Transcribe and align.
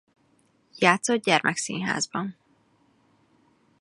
Játszott 0.75 1.21
gyermekszínházban. 1.23 2.35